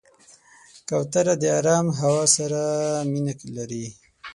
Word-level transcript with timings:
کوتره 0.87 1.33
د 1.41 1.43
آرام 1.59 1.85
هوا 1.99 2.23
سره 2.37 2.61
مینه 3.11 3.33
لري. 3.57 3.85